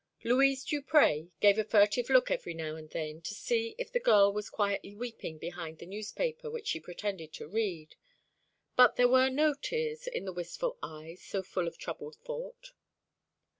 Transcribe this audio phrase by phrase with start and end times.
[0.23, 4.33] Louise Duprez gave a furtive look every now and then, to see if the girl
[4.33, 7.95] was quietly weeping behind the newspaper which she pretended to read;
[8.75, 12.71] but there were no tears in the wistful eyes, so full of troubled thought.